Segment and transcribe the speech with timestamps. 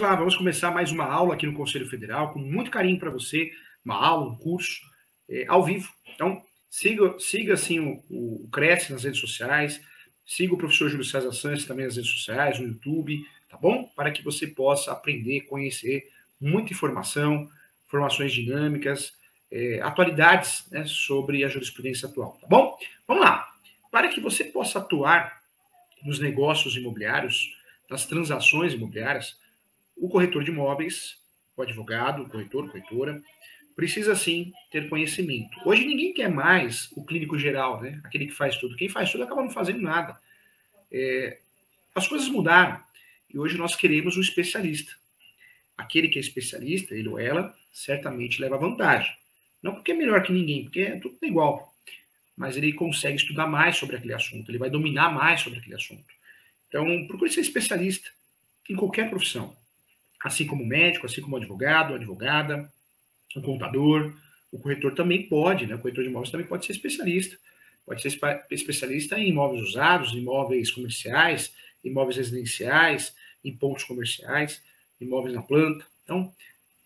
[0.00, 3.10] vamos lá, vamos começar mais uma aula aqui no Conselho Federal, com muito carinho para
[3.10, 3.52] você,
[3.84, 4.80] uma aula, um curso,
[5.28, 5.92] é, ao vivo.
[6.14, 9.78] Então, siga, siga assim o, o Cresce nas redes sociais,
[10.26, 13.92] siga o professor Júlio César Santos também nas redes sociais, no YouTube, tá bom?
[13.94, 16.08] Para que você possa aprender, conhecer
[16.40, 17.50] muita informação,
[17.86, 19.12] informações dinâmicas,
[19.52, 22.74] é, atualidades né, sobre a jurisprudência atual, tá bom?
[23.06, 23.46] Vamos lá.
[23.90, 25.42] Para que você possa atuar
[26.02, 27.54] nos negócios imobiliários,
[27.90, 29.38] nas transações imobiliárias,
[30.00, 31.18] o corretor de imóveis,
[31.56, 33.22] o advogado, o corretor, corretora,
[33.76, 35.56] precisa sim ter conhecimento.
[35.64, 38.00] Hoje ninguém quer mais o clínico geral, né?
[38.02, 38.76] Aquele que faz tudo.
[38.76, 40.18] Quem faz tudo acaba não fazendo nada.
[40.90, 41.38] É,
[41.94, 42.80] as coisas mudaram
[43.32, 44.92] e hoje nós queremos um especialista.
[45.76, 49.14] Aquele que é especialista, ele ou ela, certamente leva vantagem.
[49.62, 51.74] Não porque é melhor que ninguém, porque é tudo igual.
[52.36, 56.04] Mas ele consegue estudar mais sobre aquele assunto, ele vai dominar mais sobre aquele assunto.
[56.68, 58.10] Então, procure ser especialista
[58.68, 59.56] em qualquer profissão.
[60.22, 62.70] Assim como médico, assim como advogado, advogada,
[63.34, 64.14] o contador,
[64.52, 65.74] o corretor também pode, né?
[65.74, 67.38] O corretor de imóveis também pode ser especialista.
[67.86, 68.18] Pode ser
[68.50, 74.62] especialista em imóveis usados, imóveis comerciais, imóveis residenciais, em pontos comerciais,
[75.00, 75.86] imóveis na planta.
[76.04, 76.32] Então,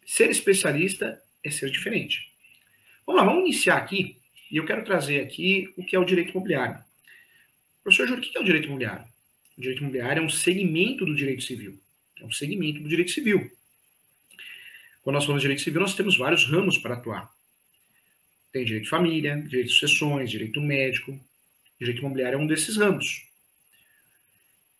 [0.06, 2.30] ser especialista é ser diferente.
[3.06, 4.18] Vamos lá, vamos iniciar aqui.
[4.50, 6.78] E eu quero trazer aqui o que é o direito imobiliário.
[7.82, 9.04] Professor Júlio, o que é o direito imobiliário?
[9.56, 11.78] O direito imobiliário é um segmento do direito civil.
[12.20, 13.50] É um segmento do direito civil.
[15.02, 17.30] Quando nós falamos de direito civil, nós temos vários ramos para atuar.
[18.52, 21.18] Tem direito de família, direito de sucessões, direito médico.
[21.78, 23.26] Direito imobiliário é um desses ramos.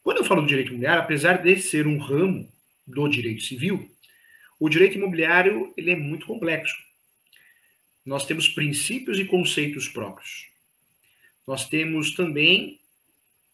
[0.03, 2.51] Quando eu falo do direito imobiliário, apesar de ser um ramo
[2.87, 3.91] do direito civil,
[4.59, 6.77] o direito imobiliário ele é muito complexo.
[8.05, 10.49] Nós temos princípios e conceitos próprios.
[11.47, 12.81] Nós temos também,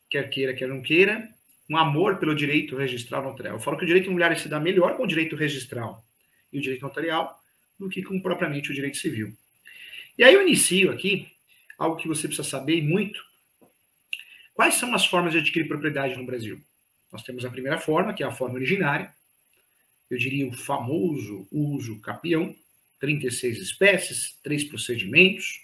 [0.08, 1.32] quer queira, quer não queira,
[1.70, 3.54] um amor pelo direito registral notarial.
[3.54, 6.04] Eu falo que o direito imobiliário se dá melhor com o direito registral
[6.52, 7.40] e o direito notarial
[7.78, 9.32] do que com propriamente o direito civil.
[10.18, 11.28] E aí eu inicio aqui
[11.78, 13.24] algo que você precisa saber muito.
[14.52, 16.60] Quais são as formas de adquirir propriedade no Brasil?
[17.12, 19.14] Nós temos a primeira forma, que é a forma originária.
[20.10, 22.54] Eu diria o famoso uso capião,
[22.98, 25.62] 36 espécies, três procedimentos.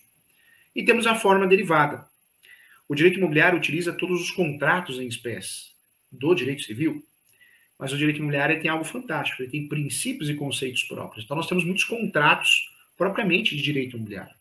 [0.73, 2.07] E temos a forma derivada.
[2.89, 5.76] O direito imobiliário utiliza todos os contratos em espécie
[6.11, 7.05] do direito civil,
[7.79, 11.25] mas o direito imobiliário tem algo fantástico, ele tem princípios e conceitos próprios.
[11.25, 14.35] Então nós temos muitos contratos propriamente de direito imobiliário.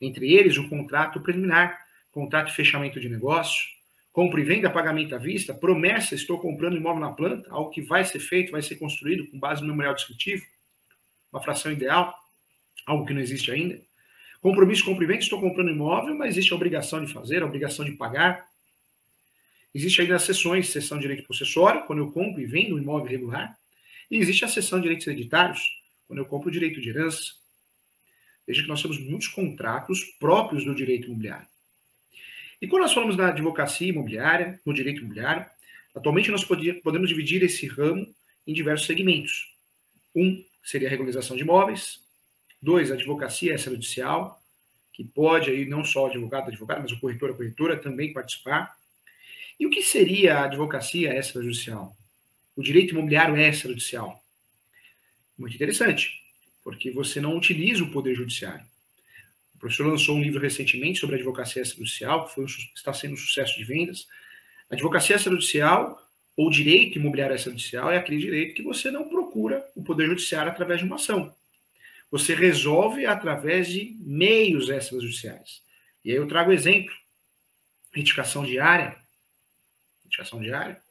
[0.00, 1.78] Entre eles, o contrato preliminar,
[2.10, 3.68] contrato de fechamento de negócio,
[4.12, 8.04] compra e venda, pagamento à vista, promessa, estou comprando imóvel na planta, algo que vai
[8.04, 10.44] ser feito, vai ser construído com base no memorial descritivo,
[11.32, 12.14] uma fração ideal,
[12.86, 13.80] algo que não existe ainda.
[14.40, 17.84] Compromisso compra e venda, estou comprando imóvel, mas existe a obrigação de fazer, a obrigação
[17.84, 18.49] de pagar.
[19.74, 23.06] Existe ainda as sessões, sessão de direito possessório, quando eu compro e vendo um imóvel
[23.06, 23.56] irregular.
[24.10, 25.60] E existe a sessão de direitos hereditários,
[26.06, 27.22] quando eu compro o direito de herança.
[28.46, 31.46] Veja que nós temos muitos contratos próprios do direito imobiliário.
[32.60, 35.46] E quando nós falamos da advocacia imobiliária, no direito imobiliário,
[35.94, 38.12] atualmente nós podemos dividir esse ramo
[38.46, 39.54] em diversos segmentos.
[40.14, 42.00] Um seria a regularização de imóveis,
[42.62, 44.38] Dois, a advocacia extrajudicial,
[44.92, 48.76] que pode aí não só o advogado, advogado, mas o corretor, a corretora também participar.
[49.60, 51.94] E o que seria a advocacia extrajudicial?
[52.56, 54.18] O direito imobiliário extrajudicial?
[55.36, 56.18] Muito interessante,
[56.64, 58.64] porque você não utiliza o poder judiciário.
[59.54, 63.18] O professor lançou um livro recentemente sobre a advocacia extrajudicial, que foi, está sendo um
[63.18, 64.08] sucesso de vendas.
[64.70, 66.02] A advocacia extrajudicial
[66.34, 70.80] ou direito imobiliário extrajudicial é aquele direito que você não procura o poder judiciário através
[70.80, 71.34] de uma ação.
[72.10, 75.62] Você resolve através de meios extrajudiciais.
[76.02, 76.94] E aí eu trago exemplo.
[77.92, 78.99] Retificação diária.
[80.10, 80.82] Retificação diária.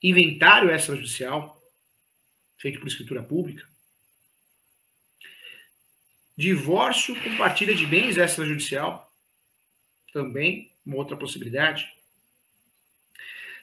[0.00, 1.60] Inventário extrajudicial,
[2.56, 3.66] feito por escritura pública.
[6.36, 9.12] Divórcio com partilha de bens extrajudicial.
[10.12, 11.92] Também uma outra possibilidade.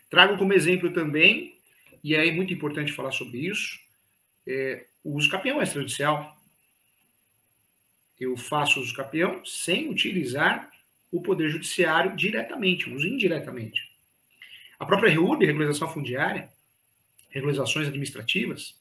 [0.09, 1.57] Trago como exemplo também,
[2.03, 3.79] e é muito importante falar sobre isso,
[4.45, 6.37] é, o uso capião extrajudicial.
[8.19, 10.69] Eu faço uso capião sem utilizar
[11.15, 13.89] o poder judiciário diretamente, uso indiretamente.
[14.77, 16.49] A própria REURB, regularização fundiária,
[17.29, 18.75] regularizações administrativas.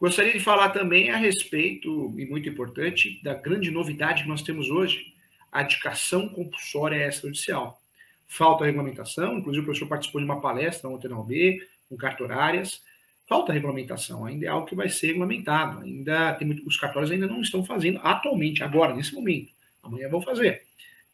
[0.00, 4.70] Gostaria de falar também a respeito, e muito importante, da grande novidade que nós temos
[4.70, 5.12] hoje,
[5.50, 7.80] a indicação compulsória extrajudicial.
[8.26, 12.82] Falta regulamentação, inclusive o professor participou de uma palestra ontem na UB, com cartorárias,
[13.26, 15.80] falta regulamentação, ainda é algo que vai ser regulamentado.
[15.80, 19.53] Ainda tem muito, os cartórios ainda não estão fazendo atualmente, agora, nesse momento.
[19.84, 20.62] Amanhã vão fazer.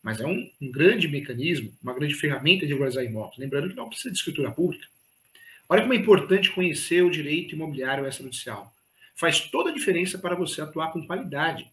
[0.02, 3.38] Mas é um, um grande mecanismo, uma grande ferramenta de regularizar imóveis.
[3.38, 4.86] Lembrando que não precisa de escritura pública.
[5.68, 8.74] Olha como é importante conhecer o direito imobiliário extrajudicial.
[9.14, 11.70] Faz toda a diferença para você atuar com qualidade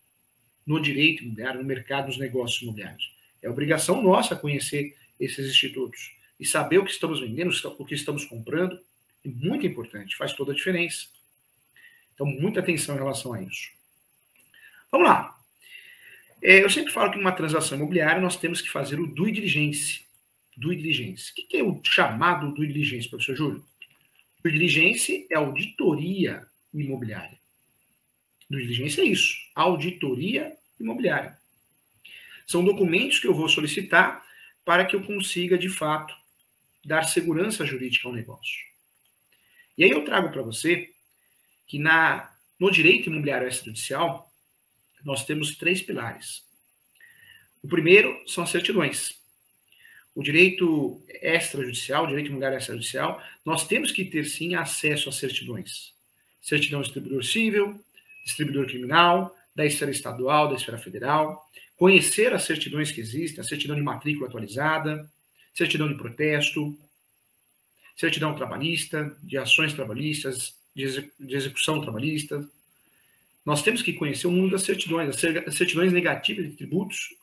[0.66, 3.16] no direito imobiliário, no mercado dos negócios imobiliários.
[3.42, 8.26] É obrigação nossa conhecer esses institutos e saber o que estamos vendendo, o que estamos
[8.26, 8.80] comprando.
[9.26, 11.08] É muito importante, faz toda a diferença.
[12.14, 13.70] Então, muita atenção em relação a isso.
[14.92, 15.37] Vamos lá.
[16.42, 20.06] É, eu sempre falo que numa transação imobiliária nós temos que fazer o due diligence.
[20.56, 21.32] Due diligence.
[21.32, 23.66] O que é o chamado due diligence, professor Júlio?
[24.44, 27.38] Due diligence é auditoria imobiliária.
[28.50, 31.38] Due diligence é isso, auditoria imobiliária.
[32.46, 34.26] São documentos que eu vou solicitar
[34.64, 36.16] para que eu consiga, de fato,
[36.86, 38.66] dar segurança jurídica ao negócio.
[39.78, 40.90] E aí eu trago para você
[41.68, 44.27] que na, no direito imobiliário extrajudicial,
[45.04, 46.44] nós temos três pilares.
[47.62, 49.18] O primeiro são as certidões.
[50.14, 55.94] O direito extrajudicial, o direito imobiliário extrajudicial, nós temos que ter sim acesso às certidões.
[56.42, 57.80] Certidão distribuidor civil,
[58.26, 63.76] distribuidor criminal, da esfera estadual, da esfera federal, conhecer as certidões que existem, a certidão
[63.76, 65.10] de matrícula atualizada,
[65.54, 66.78] certidão de protesto,
[67.96, 72.48] certidão trabalhista, de ações trabalhistas, de execução trabalhista.
[73.48, 75.08] Nós temos que conhecer o mundo das certidões,
[75.48, 77.16] as certidões negativas de tributos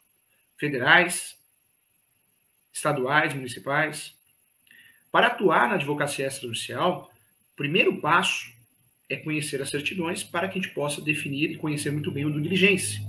[0.58, 1.36] federais,
[2.72, 4.14] estaduais, municipais.
[5.12, 7.12] Para atuar na advocacia extrajudicial,
[7.52, 8.50] o primeiro passo
[9.06, 12.30] é conhecer as certidões para que a gente possa definir e conhecer muito bem o
[12.30, 13.02] do diligência.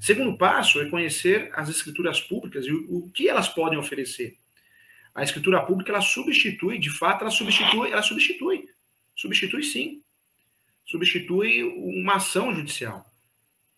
[0.00, 4.38] Segundo passo é conhecer as escrituras públicas e o, o que elas podem oferecer.
[5.12, 8.68] A escritura pública ela substitui, de fato, ela substitui, ela substitui
[9.16, 10.00] Substitui sim.
[10.84, 13.10] Substitui uma ação judicial.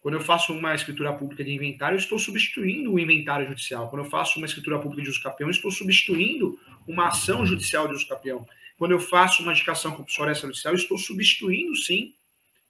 [0.01, 3.89] Quando eu faço uma escritura pública de inventário, estou substituindo o inventário judicial.
[3.91, 7.95] Quando eu faço uma escritura pública de uso capião, estou substituindo uma ação judicial de
[7.95, 8.47] uso capião.
[8.79, 12.15] Quando eu faço uma indicação compulsória extrajudicial, estou substituindo, sim,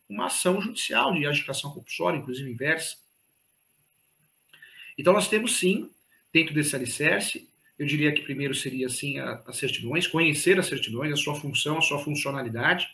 [0.09, 2.97] uma ação judicial de adjudicação compulsória, inclusive inversa.
[4.97, 5.91] Então, nós temos, sim,
[6.33, 7.47] dentro desse alicerce,
[7.79, 11.83] eu diria que primeiro seria assim as certidões, conhecer as certidões, a sua função, a
[11.83, 12.89] sua funcionalidade.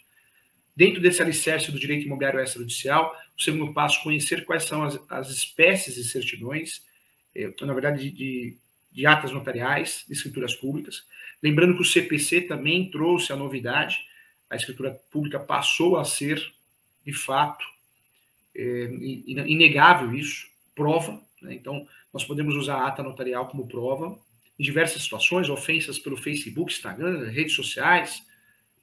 [0.74, 5.30] Dentro desse alicerce do direito imobiliário extrajudicial, o segundo passo, conhecer quais são as, as
[5.30, 6.82] espécies de certidões,
[7.34, 8.56] eh, na verdade, de, de,
[8.92, 11.04] de atas notariais, de escrituras públicas.
[11.42, 13.98] Lembrando que o CPC também trouxe a novidade,
[14.48, 16.52] a escritura pública passou a ser,
[17.04, 17.64] de fato,
[18.54, 18.84] é,
[19.26, 21.20] inegável isso, prova.
[21.40, 21.54] Né?
[21.54, 24.18] Então, nós podemos usar a ata notarial como prova
[24.58, 28.22] em diversas situações, ofensas pelo Facebook, Instagram, redes sociais,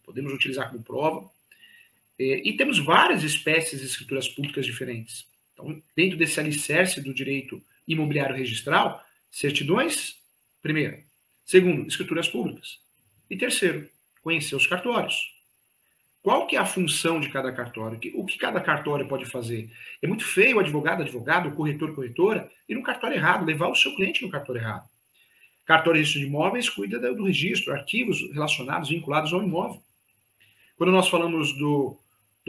[0.03, 1.30] podemos utilizar como prova.
[2.19, 5.25] É, e temos várias espécies de escrituras públicas diferentes.
[5.54, 10.16] Então, dentro desse alicerce do direito imobiliário registral, certidões,
[10.62, 10.98] primeiro.
[11.45, 12.77] Segundo, escrituras públicas.
[13.30, 13.89] E terceiro,
[14.21, 15.33] conhecer os cartórios.
[16.21, 17.98] Qual que é a função de cada cartório?
[18.13, 19.72] O que cada cartório pode fazer?
[20.01, 23.75] É muito feio o advogado, advogado, o corretor, corretora, ir no cartório errado, levar o
[23.75, 24.88] seu cliente no cartório errado.
[25.65, 29.81] Cartório de registro de imóveis cuida do registro, arquivos relacionados, vinculados ao imóvel.
[30.77, 31.98] Quando nós falamos do,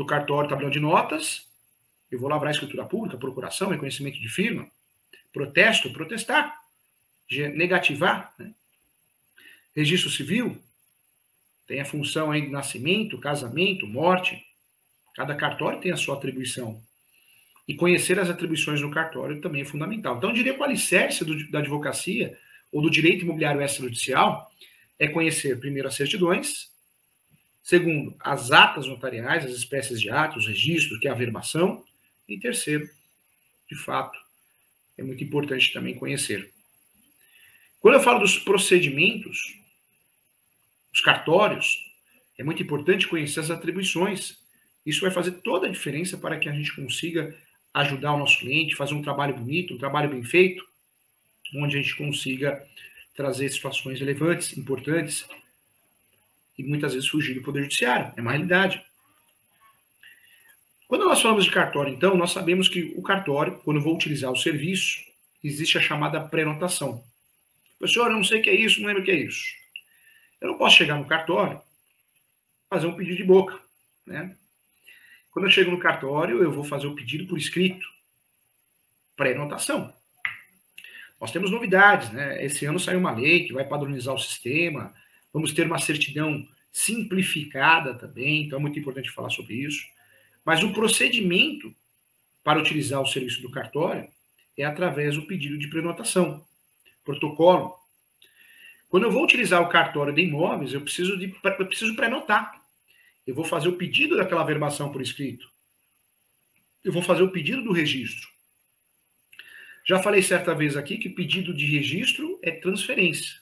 [0.01, 1.47] do cartório tabelião de notas,
[2.11, 4.67] eu vou lavrar a escritura pública, procuração, reconhecimento de firma,
[5.31, 6.59] protesto, protestar,
[7.55, 8.33] negativar.
[8.39, 8.55] Né?
[9.77, 10.57] Registro civil
[11.67, 14.43] tem a função aí de nascimento, casamento, morte.
[15.15, 16.83] Cada cartório tem a sua atribuição.
[17.69, 20.17] E conhecer as atribuições do cartório também é fundamental.
[20.17, 22.39] Então, eu diria que o alicerce do, da advocacia
[22.73, 24.51] ou do direito imobiliário extrajudicial
[24.99, 26.71] é conhecer, primeiro, as certidões,
[27.63, 31.85] segundo, as atas notariais, as espécies de atos, registros, que é a verbação,
[32.29, 32.89] e terceiro,
[33.69, 34.19] de fato,
[34.97, 36.53] é muito importante também conhecer.
[37.81, 39.57] Quando eu falo dos procedimentos,
[40.93, 41.91] os cartórios,
[42.39, 44.39] é muito importante conhecer as atribuições.
[44.85, 47.37] Isso vai fazer toda a diferença para que a gente consiga
[47.73, 50.67] ajudar o nosso cliente, fazer um trabalho bonito, um trabalho bem feito,
[51.55, 52.65] onde a gente consiga
[53.15, 55.27] trazer situações relevantes, importantes,
[56.61, 58.13] e muitas vezes fugir do Poder Judiciário.
[58.17, 58.85] É uma realidade.
[60.87, 64.37] Quando nós falamos de cartório, então, nós sabemos que o cartório, quando vou utilizar o
[64.37, 65.01] serviço,
[65.43, 67.03] existe a chamada prenotação.
[67.79, 69.45] Professor, eu não sei o que é isso, não lembro o que é isso.
[70.41, 71.61] Eu não posso chegar no cartório
[72.69, 73.59] fazer um pedido de boca,
[74.07, 74.37] né?
[75.31, 77.87] Quando eu chego no cartório, eu vou fazer o pedido por escrito.
[79.17, 79.93] Pré-notação.
[81.21, 82.45] Nós temos novidades, né?
[82.45, 84.95] Esse ano saiu uma lei que vai padronizar o sistema,
[85.33, 89.85] vamos ter uma certidão simplificada também, então é muito importante falar sobre isso.
[90.45, 91.75] Mas o procedimento
[92.43, 94.09] para utilizar o serviço do cartório
[94.57, 96.45] é através do pedido de prenotação,
[97.05, 97.75] protocolo.
[98.89, 102.61] Quando eu vou utilizar o cartório de imóveis, eu preciso de eu preciso pré-notar.
[103.27, 105.49] Eu vou fazer o pedido daquela verbação por escrito.
[106.83, 108.29] Eu vou fazer o pedido do registro.
[109.87, 113.41] Já falei certa vez aqui que pedido de registro é transferência.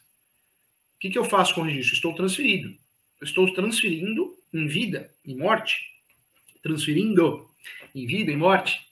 [0.99, 1.95] O que, que eu faço com o registro?
[1.95, 2.77] Estou transferido.
[3.23, 5.77] estou transferindo em vida, em morte.
[6.61, 7.49] Transferindo
[7.95, 8.85] em vida, em morte.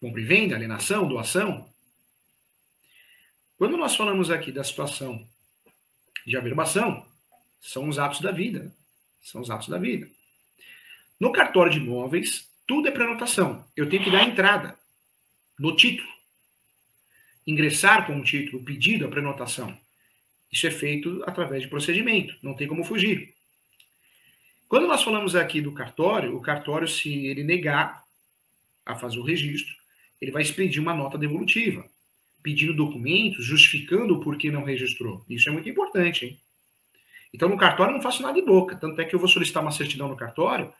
[0.00, 1.68] Compra e venda, alienação, doação.
[3.58, 5.28] Quando nós falamos aqui da situação
[6.24, 7.04] de averbação,
[7.60, 8.72] são os atos da vida.
[9.24, 10.08] São os atos da vida.
[11.18, 13.66] No cartório de imóveis, tudo é prenotação.
[13.76, 14.78] Eu tenho que dar a entrada
[15.58, 16.08] no título.
[17.44, 19.76] Ingressar com o título, o pedido, a prenotação.
[20.54, 23.34] Isso é feito através de procedimento, não tem como fugir.
[24.68, 28.04] Quando nós falamos aqui do cartório, o cartório, se ele negar
[28.86, 29.74] a fazer o registro,
[30.20, 31.84] ele vai expedir uma nota devolutiva,
[32.40, 35.24] pedindo documentos, justificando o porquê não registrou.
[35.28, 36.40] Isso é muito importante, hein?
[37.32, 38.76] Então, no cartório eu não faço nada de boca.
[38.76, 40.72] Tanto é que eu vou solicitar uma certidão no cartório.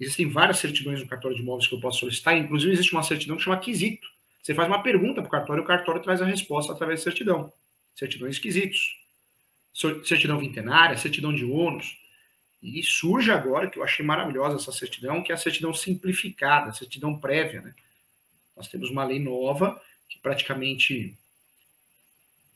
[0.00, 2.38] Existem várias certidões no cartório de imóveis que eu posso solicitar.
[2.38, 4.08] Inclusive, existe uma certidão que chama quesito.
[4.42, 7.52] Você faz uma pergunta para o cartório o cartório traz a resposta através da certidão.
[7.94, 8.98] Certidões quesitos
[9.72, 11.98] certidão vintenária, certidão de ônus.
[12.62, 16.72] E surge agora, que eu achei maravilhosa essa certidão, que é a certidão simplificada, a
[16.72, 17.62] certidão prévia.
[17.62, 17.74] Né?
[18.56, 21.16] Nós temos uma lei nova que praticamente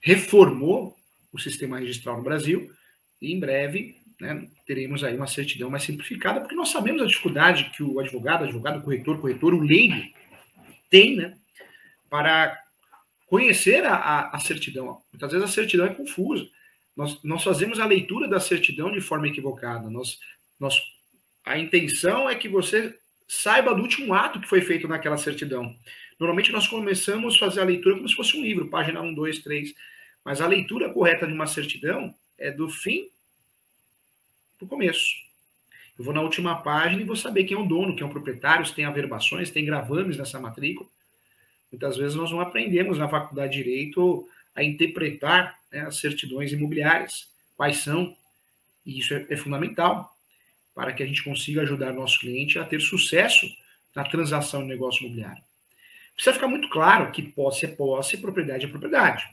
[0.00, 0.96] reformou
[1.32, 2.70] o sistema registral no Brasil
[3.20, 7.70] e em breve né, teremos aí uma certidão mais simplificada, porque nós sabemos a dificuldade
[7.70, 10.00] que o advogado, advogado, corretor, corretor, o leigo
[10.90, 11.36] tem né,
[12.08, 12.62] para
[13.26, 15.02] conhecer a, a, a certidão.
[15.12, 16.46] Muitas vezes a certidão é confusa.
[16.96, 19.90] Nós, nós fazemos a leitura da certidão de forma equivocada.
[19.90, 20.18] Nós,
[20.58, 20.80] nós,
[21.44, 22.96] a intenção é que você
[23.26, 25.74] saiba do último ato que foi feito naquela certidão.
[26.18, 29.38] Normalmente nós começamos a fazer a leitura como se fosse um livro, página 1, 2,
[29.40, 29.74] 3.
[30.24, 33.08] Mas a leitura correta de uma certidão é do fim
[34.56, 35.24] para o começo.
[35.98, 38.12] Eu vou na última página e vou saber quem é o dono, quem é o
[38.12, 40.88] proprietário, se tem averbações, se tem gravames nessa matrícula.
[41.70, 47.28] Muitas vezes nós não aprendemos na faculdade de Direito a interpretar né, as certidões imobiliárias,
[47.56, 48.16] quais são,
[48.84, 50.14] e isso é, é fundamental
[50.74, 53.46] para que a gente consiga ajudar nosso cliente a ter sucesso
[53.94, 55.42] na transação de negócio imobiliário.
[56.14, 59.24] Precisa ficar muito claro que posse é posse, propriedade é propriedade.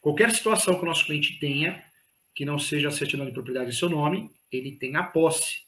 [0.00, 1.82] Qualquer situação que o nosso cliente tenha,
[2.34, 5.62] que não seja a certidão de propriedade em seu nome, ele tem a posse.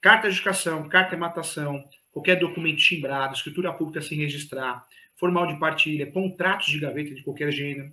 [0.00, 4.86] Carta de educação, carta de matação, qualquer documento timbrado, escritura pública sem registrar,
[5.22, 7.92] formal de partilha, contratos de gaveta de qualquer gênero.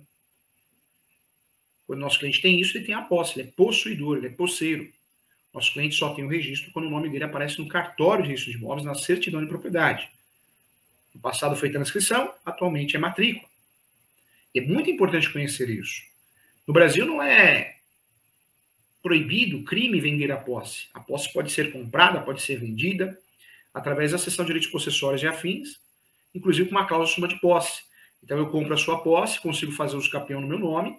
[1.86, 4.30] Quando o nosso cliente tem isso, ele tem a posse, ele é possuidor, ele é
[4.30, 4.92] posseiro.
[5.54, 8.54] Nosso cliente só tem o registro quando o nome dele aparece no cartório de registro
[8.54, 10.10] de imóveis, na certidão de propriedade.
[11.14, 13.48] No passado foi transcrição, atualmente é matrícula.
[14.52, 16.02] É muito importante conhecer isso.
[16.66, 17.76] No Brasil não é
[19.00, 20.88] proibido, crime vender a posse.
[20.92, 23.16] A posse pode ser comprada, pode ser vendida
[23.72, 25.78] através da cessão de direitos possessórios e afins,
[26.34, 27.82] inclusive com uma cláusula de posse.
[28.22, 30.98] Então eu compro a sua posse, consigo fazer uso capião no meu nome,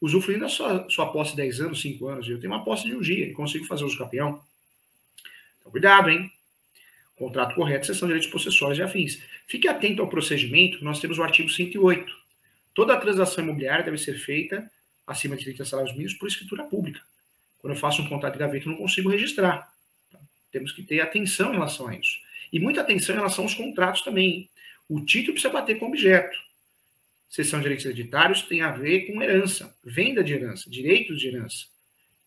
[0.00, 2.28] usufruindo da sua, sua posse 10 anos, 5 anos.
[2.28, 4.42] Eu tenho uma posse de um dia e consigo fazer uso campeão.
[5.58, 6.30] Então, cuidado, hein?
[7.16, 9.22] Contrato correto, sessão de direitos possessórios e afins.
[9.46, 12.12] Fique atento ao procedimento, nós temos o artigo 108.
[12.74, 14.68] Toda transação imobiliária deve ser feita
[15.06, 17.00] acima de 30 salários mínimos por escritura pública.
[17.58, 19.72] Quando eu faço um contrato de gaveta, eu não consigo registrar.
[20.50, 22.18] Temos que ter atenção em relação a isso.
[22.54, 24.48] E muita atenção em relação aos contratos também.
[24.88, 26.38] O título precisa bater com o objeto.
[27.28, 31.66] Sessão de direitos hereditários tem a ver com herança, venda de herança, direitos de herança.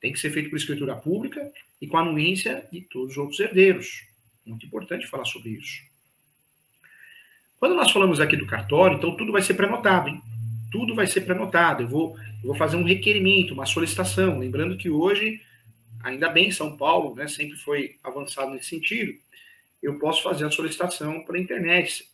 [0.02, 1.50] Tem que ser feito por escritura pública
[1.82, 4.04] e com a anuência de todos os outros herdeiros.
[4.46, 5.82] Muito importante falar sobre isso.
[7.58, 10.22] Quando nós falamos aqui do cartório, então tudo vai ser pré-notado, hein?
[10.70, 11.84] Tudo vai ser pré-notado.
[11.84, 14.40] Eu vou, eu vou fazer um requerimento, uma solicitação.
[14.40, 15.42] Lembrando que hoje,
[16.04, 19.18] ainda bem, São Paulo né, sempre foi avançado nesse sentido.
[19.82, 22.08] Eu posso fazer a solicitação pela internet,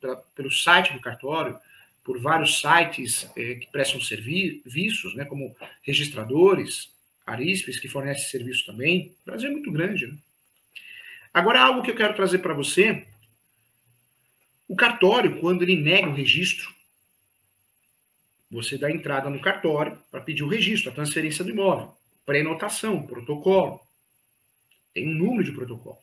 [0.00, 1.58] pela, pelo site do cartório,
[2.04, 6.90] por vários sites é, que prestam serviços, né, como registradores,
[7.26, 9.14] Arispes, que fornece serviço também.
[9.22, 10.06] O Brasil é muito grande.
[10.06, 10.16] Né?
[11.34, 13.06] Agora, algo que eu quero trazer para você:
[14.66, 16.74] o cartório, quando ele nega o registro,
[18.50, 21.94] você dá entrada no cartório para pedir o registro, a transferência do imóvel,
[22.24, 23.80] pré-notação, protocolo.
[24.94, 25.98] Tem um número de protocolo.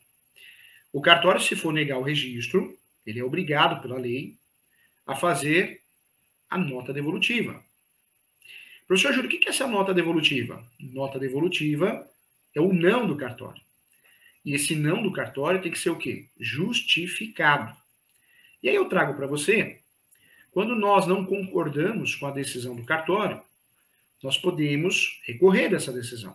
[0.96, 2.74] O cartório, se for negar o registro,
[3.06, 4.38] ele é obrigado pela lei
[5.06, 5.82] a fazer
[6.50, 7.62] a nota devolutiva.
[8.88, 10.66] Professor Júlio, o que é essa nota devolutiva?
[10.80, 12.10] Nota devolutiva
[12.56, 13.62] é o não do cartório.
[14.46, 16.30] E esse não do cartório tem que ser o quê?
[16.40, 17.76] Justificado.
[18.64, 19.82] E aí eu trago para você,
[20.52, 23.42] quando nós não concordamos com a decisão do cartório,
[24.24, 26.34] nós podemos recorrer dessa decisão.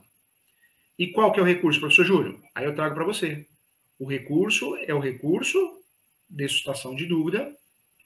[0.98, 2.42] E qual que é o recurso, professor Júlio?
[2.54, 3.46] Aí eu trago para você.
[4.00, 5.59] O recurso é o recurso
[6.26, 7.54] de suscitação de dúvida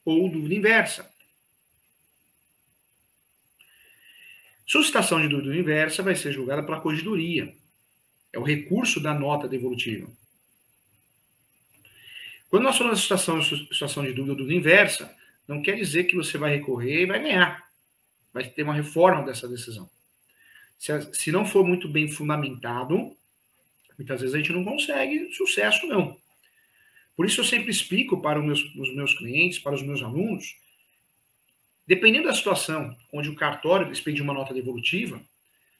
[0.04, 1.08] ou dúvida inversa.
[4.66, 7.54] Suscitação de dúvida inversa vai ser julgada pela corregedoria.
[8.32, 10.10] É o recurso da nota devolutiva.
[12.50, 16.16] Quando nós falamos de situação, situação de dúvida ou dúvida inversa, não quer dizer que
[16.16, 17.68] você vai recorrer e vai ganhar.
[18.32, 19.88] Vai ter uma reforma dessa decisão.
[20.76, 23.16] Se, se não for muito bem fundamentado,
[23.98, 26.16] muitas vezes a gente não consegue sucesso, não.
[27.16, 30.56] Por isso eu sempre explico para os meus, os meus clientes, para os meus alunos,
[31.86, 35.20] dependendo da situação onde o cartório expede uma nota devolutiva,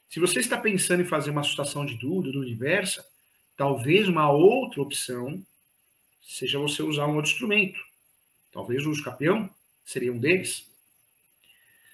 [0.08, 3.04] se você está pensando em fazer uma situação de dúvida, dúvida inversa,
[3.56, 5.44] talvez uma outra opção
[6.22, 7.80] seja você usar um outro instrumento.
[8.52, 9.50] Talvez o campeão
[9.84, 10.64] seria um deles.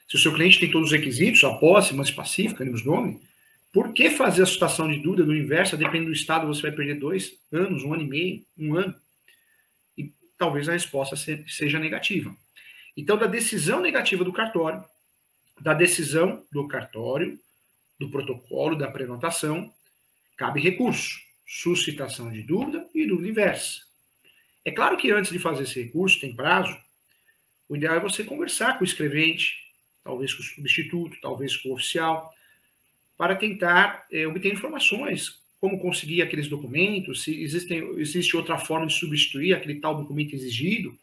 [0.08, 3.20] Se o seu cliente tem todos os requisitos, a posse, mais pacífica, nos nome,
[3.72, 5.76] por que fazer a situação de dúvida do inverso?
[5.76, 8.94] Dependendo do estado, você vai perder dois anos, um ano e meio, um ano.
[9.96, 12.34] E talvez a resposta seja negativa.
[12.96, 14.84] Então, da decisão negativa do cartório,
[15.60, 17.38] da decisão do cartório,
[17.98, 19.72] do protocolo, da prenotação,
[20.36, 23.82] cabe recurso, suscitação de dúvida e dúvida inversa.
[24.64, 26.76] É claro que antes de fazer esse recurso, tem prazo,
[27.68, 29.54] o ideal é você conversar com o escrevente,
[30.02, 32.34] talvez com o substituto, talvez com o oficial,
[33.20, 38.94] para tentar é, obter informações, como conseguir aqueles documentos, se existem, existe outra forma de
[38.94, 40.98] substituir aquele tal documento exigido.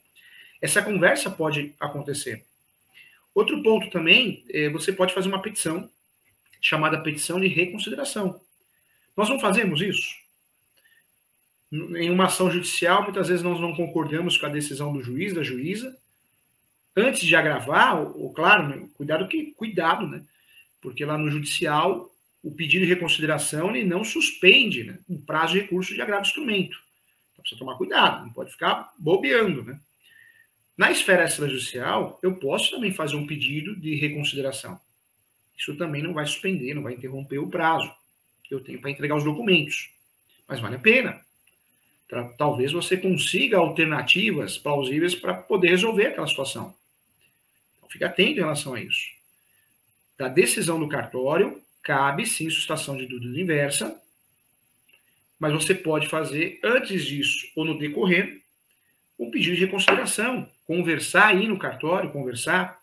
[0.59, 2.43] Essa conversa pode acontecer.
[3.35, 5.87] Outro ponto também, é, você pode fazer uma petição,
[6.59, 8.41] chamada petição de reconsideração.
[9.15, 10.15] Nós não fazemos isso.
[11.71, 15.43] Em uma ação judicial, muitas vezes nós não concordamos com a decisão do juiz, da
[15.43, 15.95] juíza,
[16.95, 20.23] antes de agravar, ou, claro, né, cuidado que cuidado, né?
[20.81, 22.11] Porque lá no judicial
[22.43, 26.77] o pedido de reconsideração ele não suspende né, o prazo de recurso de agravo instrumento.
[27.31, 29.79] Então precisa tomar cuidado, não pode ficar bobeando, né?
[30.77, 34.79] Na esfera extrajudicial, eu posso também fazer um pedido de reconsideração.
[35.57, 37.91] Isso também não vai suspender, não vai interromper o prazo
[38.43, 39.89] que eu tenho para entregar os documentos.
[40.47, 41.19] Mas vale a pena.
[42.37, 46.73] Talvez você consiga alternativas plausíveis para poder resolver aquela situação.
[47.89, 49.16] Fique atento em relação a isso.
[50.17, 54.01] Da decisão do cartório, cabe sim sustação de dúvida inversa,
[55.39, 58.41] mas você pode fazer antes disso ou no decorrer
[59.19, 62.79] um pedido de reconsideração, conversar aí no cartório, conversar.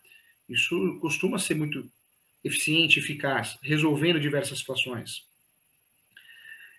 [0.49, 1.89] Isso costuma ser muito
[2.43, 5.23] eficiente, eficaz, resolvendo diversas situações.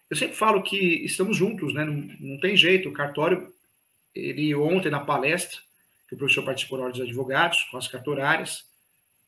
[0.09, 1.85] Eu sempre falo que estamos juntos, né?
[1.85, 2.89] Não, não tem jeito.
[2.89, 3.53] O cartório,
[4.15, 5.59] ele ontem na palestra,
[6.09, 8.65] que o professor participou na hora dos advogados, com as cartorárias,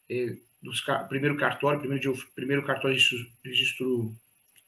[0.08, 4.14] eh, dos, primeiro cartório, primeiro, primeiro cartório de registro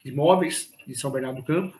[0.02, 1.78] de imóveis de São Bernardo do Campo,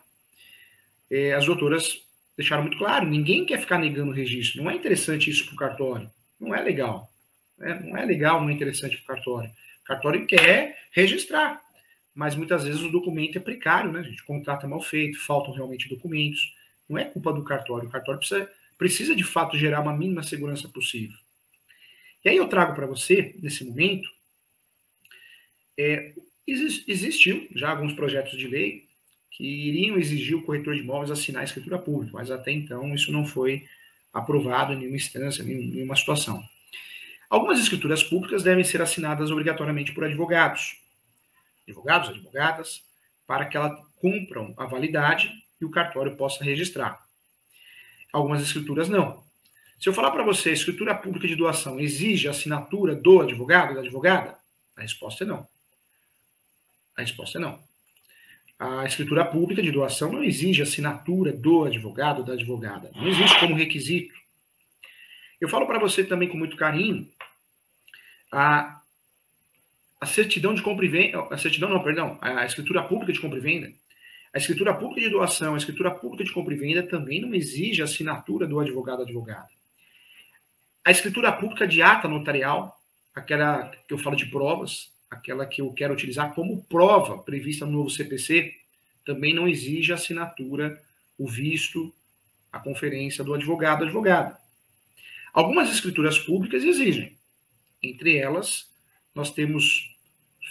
[1.09, 2.01] eh, as doutoras
[2.37, 5.57] deixaram muito claro, ninguém quer ficar negando o registro, não é interessante isso para o
[5.57, 7.11] cartório, não é legal,
[7.57, 7.79] né?
[7.83, 9.49] não é legal, não é interessante para o cartório.
[9.49, 11.61] O cartório quer registrar,
[12.13, 14.21] mas muitas vezes o documento é precário, né, a gente?
[14.21, 16.53] O contrato é mal feito, faltam realmente documentos,
[16.87, 18.49] não é culpa do cartório, o cartório precisa
[18.81, 21.15] precisa de fato gerar uma mínima segurança possível.
[22.23, 24.09] E aí eu trago para você, nesse momento,
[25.77, 26.13] é,
[26.47, 28.87] existiu já alguns projetos de lei
[29.31, 33.11] que iriam exigir o corretor de imóveis assinar a escritura pública, mas até então isso
[33.11, 33.65] não foi
[34.13, 36.43] aprovado em nenhuma instância, em nenhuma situação.
[37.29, 40.75] Algumas escrituras públicas devem ser assinadas obrigatoriamente por advogados,
[41.65, 42.83] advogados, advogadas,
[43.25, 47.01] para que elas cumpram a validade e o cartório possa registrar.
[48.11, 49.23] Algumas escrituras não.
[49.81, 53.73] Se eu falar para você, a escritura pública de doação exige a assinatura do advogado,
[53.73, 54.37] da advogada?
[54.77, 55.47] A resposta é não.
[56.95, 57.59] A resposta é não.
[58.59, 62.91] A escritura pública de doação não exige assinatura do advogado da advogada.
[62.93, 64.13] Não existe como requisito.
[65.41, 67.11] Eu falo para você também com muito carinho
[68.31, 68.79] a,
[69.99, 73.39] a certidão de compra e venda, a certidão não, perdão, a escritura pública de compra
[73.39, 73.73] e venda
[74.33, 77.81] a escritura pública de doação, a escritura pública de compra e venda também não exige
[77.81, 79.49] a assinatura do advogado advogada.
[80.83, 82.75] A escritura pública de ata notarial,
[83.13, 87.73] aquela que eu falo de provas, aquela que eu quero utilizar como prova prevista no
[87.73, 88.55] novo CPC,
[89.05, 90.81] também não exige a assinatura,
[91.17, 91.93] o visto,
[92.51, 94.39] a conferência do advogado advogada.
[95.31, 97.15] Algumas escrituras públicas exigem.
[97.81, 98.67] Entre elas,
[99.13, 99.95] nós temos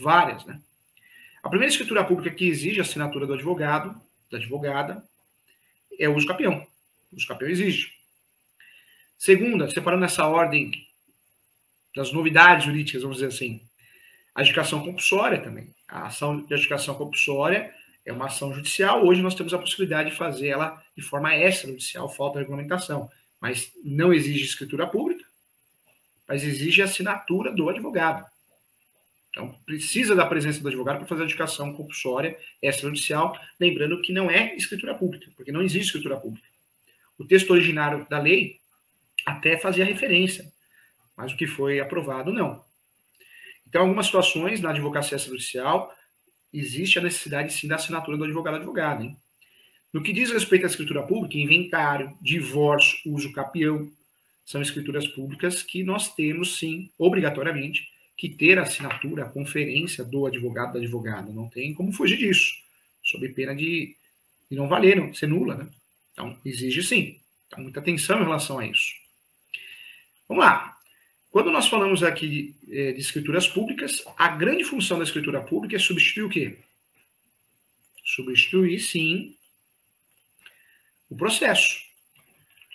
[0.01, 0.61] várias, né?
[1.43, 5.03] A primeira escritura pública que exige a assinatura do advogado, da advogada,
[5.99, 6.67] é o uso capião.
[7.11, 8.00] O uso capião exige.
[9.21, 10.73] Segunda, separando essa ordem
[11.95, 13.61] das novidades jurídicas, vamos dizer assim,
[14.35, 15.75] A educação compulsória também.
[15.87, 17.71] A ação de educação compulsória
[18.07, 19.05] é uma ação judicial.
[19.05, 23.11] Hoje nós temos a possibilidade de fazer ela de forma extrajudicial, falta de regulamentação.
[23.39, 25.27] Mas não exige escritura pública,
[26.27, 28.25] mas exige assinatura do advogado.
[29.29, 34.31] Então, precisa da presença do advogado para fazer a educação compulsória extrajudicial, lembrando que não
[34.31, 36.49] é escritura pública, porque não existe escritura pública.
[37.19, 38.60] O texto originário da lei
[39.27, 40.45] até fazia referência,
[41.17, 42.63] mas o que foi aprovado, não.
[43.69, 45.95] Então, algumas situações, na advocacia extrajudicial,
[46.53, 49.15] existe a necessidade, sim, da assinatura do advogado advogado.
[49.93, 53.91] No que diz respeito à escritura pública, inventário, divórcio, uso capião,
[54.45, 60.27] são escrituras públicas que nós temos, sim, obrigatoriamente, que ter a assinatura, a conferência do
[60.27, 61.33] advogado da advogada.
[61.33, 62.53] Não tem como fugir disso,
[63.03, 63.97] sob pena de,
[64.51, 65.55] de não valer, não, ser nula.
[65.55, 65.69] Né?
[66.13, 67.17] Então, exige sim.
[67.47, 69.00] Então, muita atenção em relação a isso.
[70.31, 70.79] Vamos lá.
[71.29, 75.75] Quando nós falamos aqui de, eh, de escrituras públicas, a grande função da escritura pública
[75.75, 76.57] é substituir o quê?
[78.05, 79.35] Substituir, sim,
[81.09, 81.81] o processo.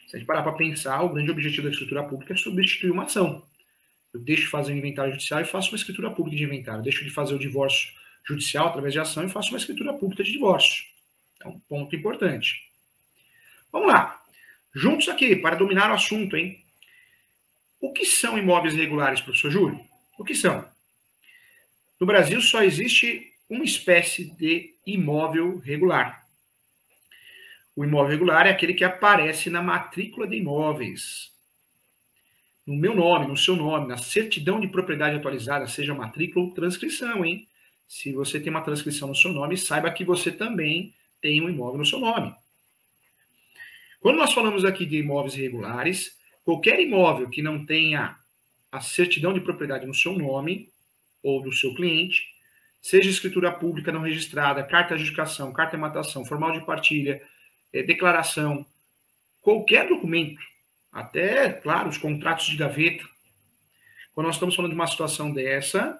[0.06, 3.04] Se a gente parar para pensar, o grande objetivo da escritura pública é substituir uma
[3.04, 3.41] ação.
[4.13, 6.80] Eu deixo de fazer um inventário judicial e faço uma escritura pública de inventário.
[6.80, 7.89] Eu deixo de fazer o divórcio
[8.28, 10.84] judicial através de ação e faço uma escritura pública de divórcio.
[11.41, 12.70] É um ponto importante.
[13.72, 14.22] Vamos lá.
[14.74, 16.64] Juntos aqui, para dominar o assunto, hein?
[17.86, 19.80] O que são imóveis regulares, professor Júlio?
[20.17, 20.67] O que são?
[22.00, 26.26] No Brasil só existe uma espécie de imóvel regular.
[27.76, 31.32] O imóvel regular é aquele que aparece na matrícula de imóveis
[32.65, 37.24] no meu nome, no seu nome, na certidão de propriedade atualizada, seja matrícula ou transcrição,
[37.24, 37.48] hein?
[37.88, 41.78] Se você tem uma transcrição no seu nome, saiba que você também tem um imóvel
[41.78, 42.34] no seu nome.
[44.00, 48.15] Quando nós falamos aqui de imóveis irregulares, qualquer imóvel que não tenha
[48.71, 50.69] a certidão de propriedade no seu nome
[51.23, 52.27] ou do seu cliente,
[52.81, 57.21] seja escritura pública não registrada, carta de adjudicação, carta de matação, formal de partilha,
[57.73, 58.65] é, declaração,
[59.41, 60.41] qualquer documento
[60.91, 63.03] até, claro, os contratos de gaveta.
[64.13, 65.99] Quando nós estamos falando de uma situação dessa,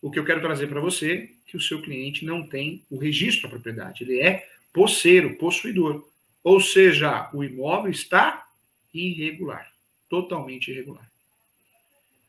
[0.00, 2.98] o que eu quero trazer para você é que o seu cliente não tem o
[2.98, 4.02] registro da propriedade.
[4.02, 6.08] Ele é posseiro, possuidor.
[6.42, 8.46] Ou seja, o imóvel está
[8.92, 9.71] irregular.
[10.12, 11.10] Totalmente irregular.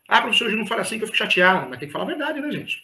[0.08, 2.40] Ah, professor, não fala assim que eu fico chateado, mas tem que falar a verdade,
[2.40, 2.82] né, gente?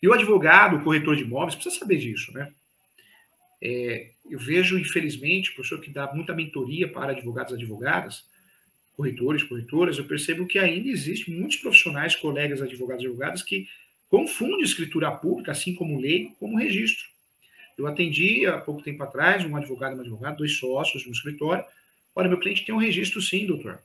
[0.00, 2.52] E o advogado, o corretor de imóveis, precisa saber disso, né?
[3.60, 8.24] É, eu vejo, infelizmente, professor que dá muita mentoria para advogados e advogadas,
[8.96, 13.68] corretores, corretoras, eu percebo que ainda existe muitos profissionais, colegas advogados e advogadas que
[14.08, 17.08] confundem escritura pública, assim como lei, como registro.
[17.76, 21.64] Eu atendi há pouco tempo atrás um advogado e uma advogada, dois sócios no escritório.
[22.14, 23.80] Olha, meu cliente tem um registro sim, doutor.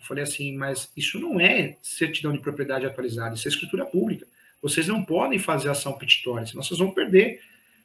[0.00, 4.26] Eu falei assim, mas isso não é certidão de propriedade atualizada, isso é escritura pública.
[4.60, 7.40] Vocês não podem fazer ação petitória, senão vocês vão perder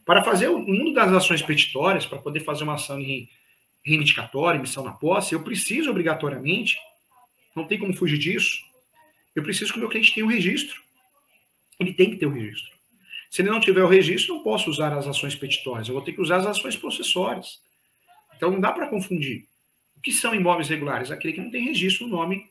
[0.05, 2.97] para fazer o mundo das ações petitórias, para poder fazer uma ação
[3.83, 6.77] reivindicatória, missão na posse, eu preciso obrigatoriamente,
[7.53, 8.63] não tem como fugir disso,
[9.35, 10.81] eu preciso que o meu cliente tenha um registro.
[11.79, 12.71] Ele tem que ter o um registro.
[13.29, 16.13] Se ele não tiver o registro, não posso usar as ações petitórias, eu vou ter
[16.13, 17.59] que usar as ações processórias.
[18.37, 19.45] Então não dá para confundir.
[19.97, 21.11] O que são imóveis regulares?
[21.11, 22.49] Aquele que não tem registro no nome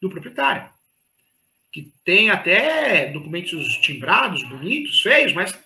[0.00, 0.68] do proprietário.
[1.70, 5.56] Que tem até documentos timbrados, bonitos, feios, mas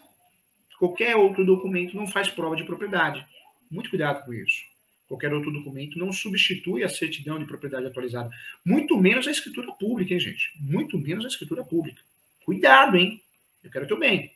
[0.78, 3.26] Qualquer outro documento não faz prova de propriedade.
[3.70, 4.62] Muito cuidado com isso.
[5.08, 8.30] Qualquer outro documento não substitui a certidão de propriedade atualizada.
[8.64, 10.52] Muito menos a escritura pública, hein, gente?
[10.60, 12.02] Muito menos a escritura pública.
[12.44, 13.22] Cuidado, hein?
[13.62, 14.32] Eu quero teu bem.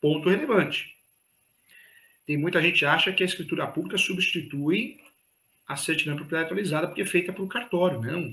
[0.00, 0.96] Ponto relevante.
[2.30, 5.00] Tem muita gente acha que a escritura pública substitui
[5.66, 8.00] a certidão de propriedade atualizada porque é feita por cartório.
[8.00, 8.32] Não.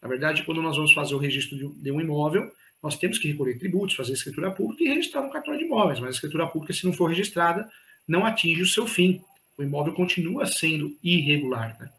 [0.00, 2.50] Na verdade, quando nós vamos fazer o registro de um imóvel,
[2.82, 6.00] nós temos que recolher tributos, fazer escritura pública e registrar no cartório de imóveis.
[6.00, 7.70] Mas a escritura pública, se não for registrada,
[8.08, 9.22] não atinge o seu fim.
[9.58, 11.76] O imóvel continua sendo irregular.
[11.78, 11.90] Né?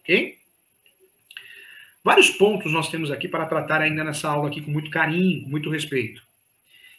[0.00, 0.38] Ok?
[2.02, 5.50] Vários pontos nós temos aqui para tratar ainda nessa aula aqui com muito carinho, com
[5.50, 6.25] muito respeito.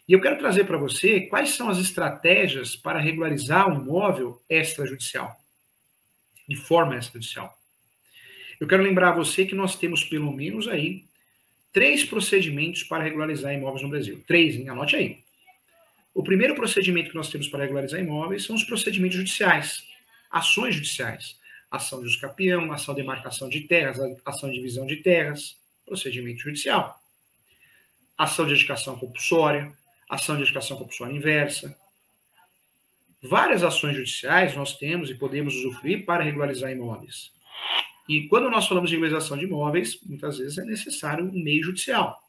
[0.07, 5.35] E eu quero trazer para você quais são as estratégias para regularizar um imóvel extrajudicial,
[6.47, 7.57] de forma extrajudicial.
[8.59, 11.03] Eu quero lembrar a você que nós temos pelo menos aí
[11.73, 14.23] três procedimentos para regularizar imóveis no Brasil.
[14.25, 14.69] Três, hein?
[14.69, 15.19] Anote aí.
[16.13, 19.83] O primeiro procedimento que nós temos para regularizar imóveis são os procedimentos judiciais,
[20.31, 21.37] ações judiciais.
[21.69, 26.97] Ação de escapião, ação de demarcação de terras, ação de divisão de terras, procedimento judicial.
[28.17, 29.71] Ação de edificação compulsória,
[30.09, 31.77] ação de edificação compulsória inversa.
[33.21, 37.31] Várias ações judiciais nós temos e podemos usufruir para regularizar imóveis.
[38.07, 42.21] E quando nós falamos de regularização de imóveis, muitas vezes é necessário um meio judicial.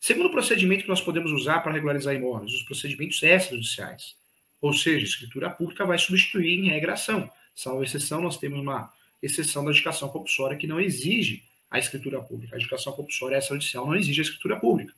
[0.00, 4.16] Segundo procedimento que nós podemos usar para regularizar imóveis, os procedimentos extrajudiciais.
[4.60, 7.30] Ou seja, a escritura pública vai substituir em regra ação.
[7.54, 8.92] Salvo exceção, nós temos uma
[9.22, 12.56] exceção da educação compulsória que não exige a escritura pública.
[12.56, 14.92] A educação compulsória extrajudicial não exige a escritura pública.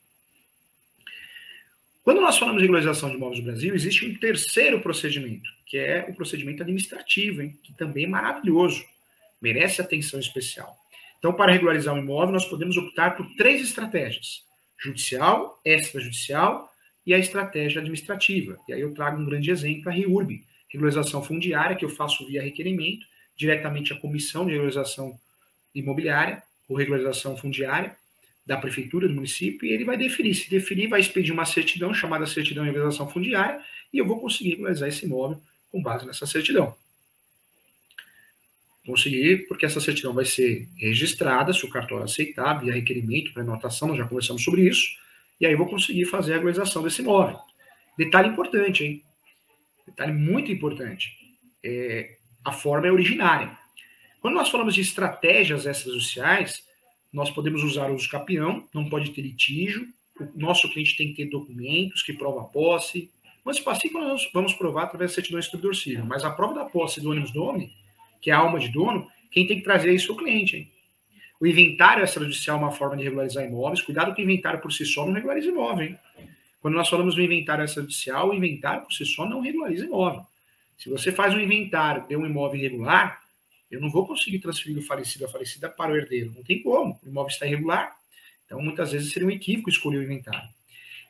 [2.05, 6.05] Quando nós falamos de regularização de imóveis no Brasil, existe um terceiro procedimento, que é
[6.07, 8.85] o procedimento administrativo, hein, que também é maravilhoso,
[9.41, 10.77] merece atenção especial.
[11.17, 14.43] Então, para regularizar um imóvel, nós podemos optar por três estratégias:
[14.77, 16.71] judicial, extrajudicial
[17.07, 18.55] e a estratégia administrativa.
[18.69, 22.43] E aí eu trago um grande exemplo, a REURB, regularização fundiária, que eu faço via
[22.43, 25.19] requerimento, diretamente à comissão de regularização
[25.73, 27.97] imobiliária, ou regularização fundiária,
[28.45, 30.35] da prefeitura, do município, e ele vai deferir.
[30.35, 33.59] Se deferir, vai expedir uma certidão chamada certidão de regularização fundiária,
[33.91, 36.75] e eu vou conseguir regularizar esse imóvel com base nessa certidão.
[38.85, 43.87] Conseguir, porque essa certidão vai ser registrada, se o cartório aceitar, via requerimento para anotação,
[43.87, 44.95] nós já conversamos sobre isso,
[45.41, 47.39] e aí eu vou conseguir fazer a regularização desse imóvel.
[47.97, 49.03] Detalhe importante, hein?
[49.87, 51.11] Detalhe muito importante.
[51.63, 53.57] É, a forma é originária.
[54.21, 56.63] Quando nós falamos de estratégias extrajudiciais,
[57.15, 58.09] nós podemos usar o uso
[58.73, 59.87] não pode ter litígio,
[60.19, 63.09] o nosso cliente tem que ter documentos que provam a posse.
[63.43, 66.05] Mas pacífico nós vamos provar através da certidão distribuidor civil.
[66.05, 67.71] Mas a prova da posse do ônibus nome,
[68.21, 70.57] que é a alma de dono, quem tem que trazer é isso o cliente.
[70.57, 70.71] Hein?
[71.39, 73.81] O inventário extrajudicial é uma forma de regularizar imóveis.
[73.81, 75.87] Cuidado que o inventário por si só não regulariza imóvel.
[75.87, 75.99] Hein?
[76.61, 80.25] Quando nós falamos do inventário extrajudicial, o inventário por si só não regulariza imóvel.
[80.77, 83.21] Se você faz um inventário de um imóvel irregular,
[83.69, 86.31] eu não vou conseguir transferir do falecido a falecida para o herdeiro.
[86.35, 86.99] Não tem como.
[87.03, 87.95] O imóvel está irregular.
[88.45, 90.47] Então, muitas vezes seria um equívoco escolher o inventário.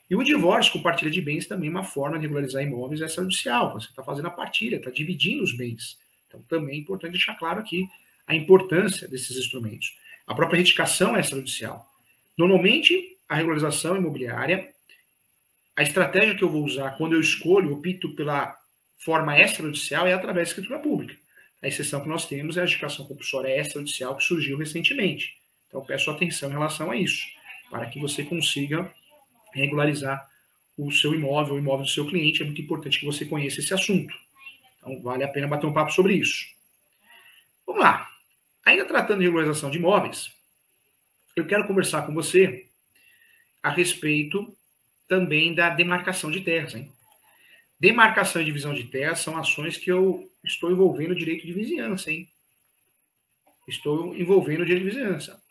[0.10, 3.74] E o divórcio, compartilha de bens, também é uma forma de regularizar imóveis extrajudicial.
[3.74, 5.98] Você está fazendo a partilha, está dividindo os bens.
[6.28, 7.88] Então, também é importante deixar claro aqui
[8.28, 9.98] a importância desses instrumentos.
[10.28, 11.86] A própria retificação é extrajudicial.
[12.38, 14.70] Normalmente, a regularização imobiliária,
[15.76, 18.56] a estratégia que eu vou usar quando eu escolho, opto pela
[19.00, 21.16] forma extrajudicial, é através da escritura pública.
[21.66, 25.36] A exceção que nós temos é a adjudicação compulsória extrajudicial que surgiu recentemente.
[25.68, 27.26] Então, peço atenção em relação a isso,
[27.72, 28.94] para que você consiga
[29.52, 30.30] regularizar
[30.78, 32.44] o seu imóvel, o imóvel do seu cliente.
[32.44, 34.16] É muito importante que você conheça esse assunto.
[34.78, 36.46] Então, vale a pena bater um papo sobre isso.
[37.66, 38.12] Vamos lá.
[38.64, 40.32] Ainda tratando de regularização de imóveis,
[41.36, 42.68] eu quero conversar com você
[43.64, 44.56] a respeito
[45.08, 46.76] também da demarcação de terras.
[46.76, 46.92] Hein?
[47.80, 52.12] Demarcação e divisão de terras são ações que eu estou envolvendo o direito de vizinhança,
[52.12, 52.28] hein?
[53.68, 55.42] Estou envolvendo o direito de vizinhança.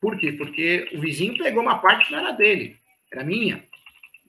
[0.00, 0.32] Por quê?
[0.32, 2.76] Porque o vizinho pegou uma parte que não era dele,
[3.10, 3.64] era minha.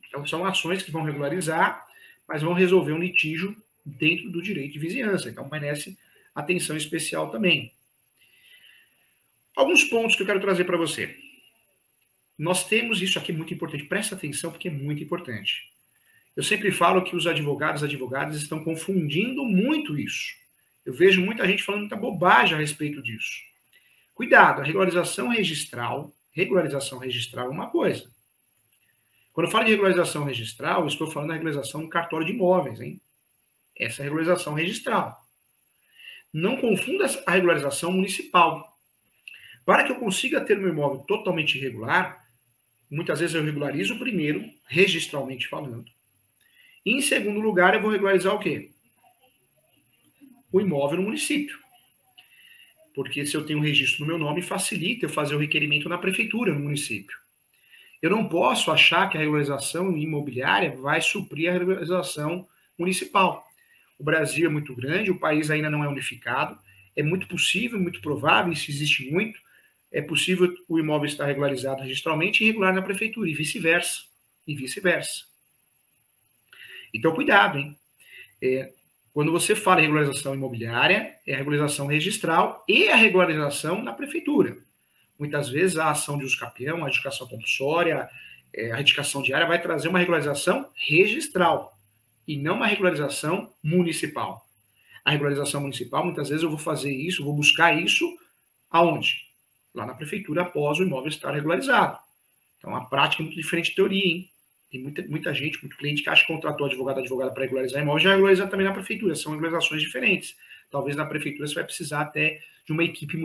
[0.07, 1.85] Então são ações que vão regularizar,
[2.27, 5.29] mas vão resolver um litígio dentro do direito de vizinhança.
[5.29, 5.97] Então merece
[6.33, 7.71] atenção especial também.
[9.55, 11.15] Alguns pontos que eu quero trazer para você.
[12.37, 13.85] Nós temos isso aqui muito importante.
[13.85, 15.69] Presta atenção porque é muito importante.
[16.35, 20.33] Eu sempre falo que os advogados e advogadas estão confundindo muito isso.
[20.85, 23.41] Eu vejo muita gente falando muita bobagem a respeito disso.
[24.13, 28.09] Cuidado, a regularização registral, regularização registral é uma coisa.
[29.33, 33.01] Quando eu falo de regularização registral, estou falando da regularização do cartório de imóveis, hein?
[33.77, 35.21] Essa é a regularização registral.
[36.33, 38.73] Não confunda a regularização municipal.
[39.65, 42.25] Para que eu consiga ter meu imóvel totalmente irregular,
[42.89, 45.94] muitas vezes eu regularizo primeiro, registralmente falando.
[46.85, 48.69] Em segundo lugar, eu vou regularizar o quê?
[50.51, 51.57] O imóvel no município.
[52.93, 55.97] Porque se eu tenho um registro no meu nome, facilita eu fazer o requerimento na
[55.97, 57.17] prefeitura, no município.
[58.01, 63.45] Eu não posso achar que a regularização imobiliária vai suprir a regularização municipal.
[63.97, 66.57] O Brasil é muito grande, o país ainda não é unificado.
[66.95, 69.39] É muito possível, muito provável, isso existe muito,
[69.91, 74.03] é possível o imóvel estar regularizado registralmente e irregular na prefeitura, e vice-versa.
[74.45, 75.34] E vice-versa.
[76.95, 77.77] Então, cuidado, hein?
[78.41, 78.71] É,
[79.13, 84.57] quando você fala em regularização imobiliária, é a regularização registral e a regularização na prefeitura.
[85.19, 88.09] Muitas vezes a ação de uso capião, a educação compulsória,
[88.53, 91.77] é, a retificação diária vai trazer uma regularização registral
[92.27, 94.45] e não uma regularização municipal.
[95.03, 98.09] A regularização municipal, muitas vezes eu vou fazer isso, vou buscar isso
[98.71, 99.25] aonde?
[99.73, 101.99] Lá na prefeitura após o imóvel estar regularizado.
[102.57, 104.29] Então, a prática é muito diferente de teoria, hein?
[104.75, 108.03] Tem muita, muita gente, muito cliente que acha que contratou advogado, advogada para regularizar imóvel,
[108.03, 109.15] já regulariza também na prefeitura.
[109.15, 110.35] São regularizações diferentes.
[110.69, 113.15] Talvez na prefeitura você vai precisar até de uma equipe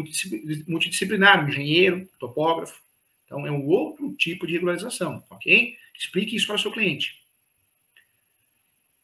[0.68, 2.80] multidisciplinar, um engenheiro, topógrafo.
[3.24, 5.76] Então, é um outro tipo de regularização, ok?
[5.98, 7.18] Explique isso para o seu cliente.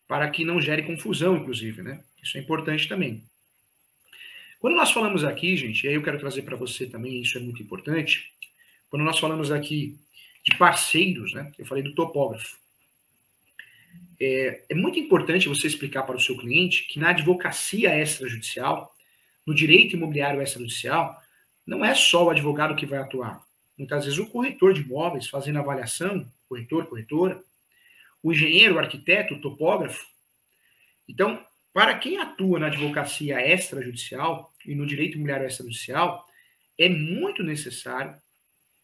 [0.07, 2.01] Para que não gere confusão, inclusive, né?
[2.23, 3.25] Isso é importante também.
[4.61, 7.41] Quando nós falamos aqui, gente, e aí eu quero trazer para você também, isso é
[7.41, 8.31] muito importante,
[8.89, 9.99] quando nós falamos aqui
[10.47, 11.53] de parceiros, né?
[11.59, 12.57] Eu falei do topógrafo.
[14.19, 18.95] É, é muito importante você explicar para o seu cliente que na advocacia extrajudicial,
[19.45, 21.21] no direito imobiliário extrajudicial,
[21.67, 23.45] não é só o advogado que vai atuar.
[23.77, 27.43] Muitas vezes o corretor de imóveis fazendo avaliação, corretor, corretora,
[28.23, 30.07] o engenheiro, o arquiteto, o topógrafo.
[31.09, 36.25] Então, para quem atua na advocacia extrajudicial e no direito imobiliário extrajudicial,
[36.79, 38.15] é muito necessário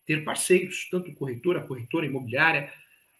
[0.07, 2.73] ter parceiros, tanto o corretor, a corretora imobiliária,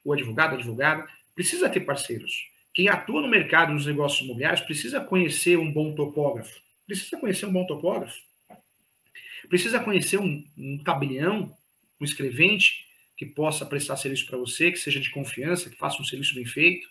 [0.05, 2.49] o advogado, a advogada, precisa ter parceiros.
[2.75, 7.53] Quem atua no mercado nos negócios imobiliários precisa conhecer um bom topógrafo, precisa conhecer um
[7.53, 8.19] bom topógrafo,
[9.49, 11.55] precisa conhecer um, um tabelião,
[12.01, 16.05] um escrevente que possa prestar serviço para você, que seja de confiança, que faça um
[16.05, 16.89] serviço bem feito.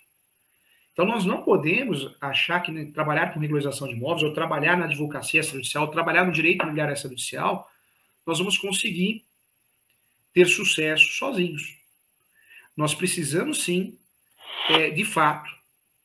[0.93, 5.39] Então, nós não podemos achar que trabalhar com regularização de imóveis, ou trabalhar na advocacia
[5.39, 7.69] extrajudicial, ou trabalhar no direito imobiliário extrajudicial,
[8.25, 9.25] nós vamos conseguir
[10.33, 11.77] ter sucesso sozinhos.
[12.75, 13.97] Nós precisamos, sim,
[14.69, 15.49] é, de fato,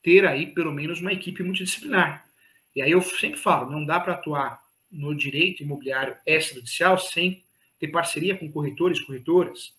[0.02, 2.26] ter aí pelo menos uma equipe multidisciplinar.
[2.74, 7.42] E aí eu sempre falo, não dá para atuar no direito imobiliário extrajudicial sem
[7.78, 9.72] ter parceria com corretores, corretoras,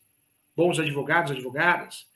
[0.56, 2.08] bons advogados, advogadas,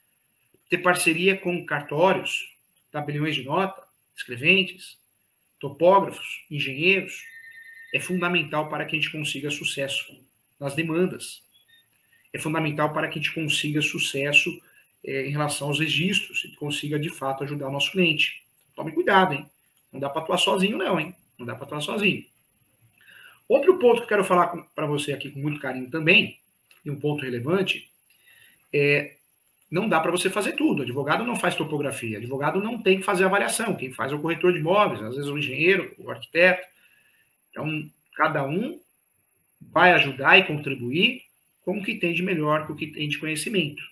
[0.70, 2.56] ter parceria com cartórios,
[2.92, 3.82] tabeliões de nota,
[4.16, 4.98] escreventes,
[5.60, 7.24] topógrafos, engenheiros,
[7.94, 10.18] é fundamental para que a gente consiga sucesso
[10.60, 11.44] nas demandas.
[12.34, 14.50] É fundamental para que a gente consiga sucesso
[15.04, 18.44] é, em relação aos registros e consiga, de fato, ajudar o nosso cliente.
[18.76, 19.46] Tome cuidado, hein?
[19.92, 21.16] Não dá para atuar sozinho, não, hein?
[21.38, 22.26] Não dá para atuar sozinho.
[23.48, 26.40] Outro ponto que eu quero falar para você aqui com muito carinho também,
[26.86, 27.92] e um ponto relevante,
[28.74, 29.16] é
[29.70, 30.84] não dá para você fazer tudo.
[30.84, 33.76] Advogado não faz topografia, advogado não tem que fazer avaliação.
[33.76, 36.68] Quem faz é o corretor de imóveis, às vezes o engenheiro, o arquiteto.
[37.50, 38.80] Então, cada um
[39.62, 41.24] vai ajudar e contribuir
[41.62, 43.84] com o que tem de melhor, com o que tem de conhecimento.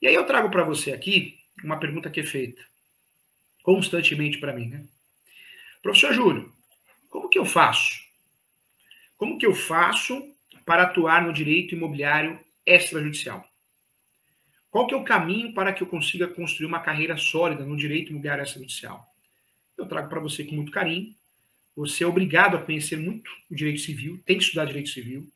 [0.00, 2.62] E aí eu trago para você aqui uma pergunta que é feita
[3.62, 4.86] constantemente para mim, né?
[5.82, 6.52] Professor Júlio,
[7.10, 8.00] como que eu faço?
[9.16, 10.22] Como que eu faço
[10.64, 13.44] para atuar no direito imobiliário extrajudicial?
[14.70, 18.10] Qual que é o caminho para que eu consiga construir uma carreira sólida no direito
[18.10, 19.04] imobiliário extrajudicial?
[19.76, 21.14] Eu trago para você com muito carinho.
[21.74, 25.28] Você é obrigado a conhecer muito o direito civil, tem que estudar direito civil,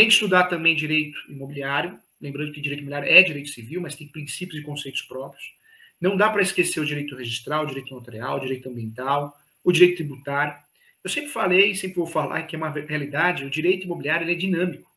[0.00, 4.08] tem que estudar também direito imobiliário, lembrando que direito imobiliário é direito civil, mas tem
[4.08, 5.52] princípios e conceitos próprios.
[6.00, 9.96] Não dá para esquecer o direito registral, o direito notarial, o direito ambiental, o direito
[9.96, 10.56] tributário.
[11.04, 14.90] Eu sempre falei, sempre vou falar que é uma realidade, o direito imobiliário é dinâmico,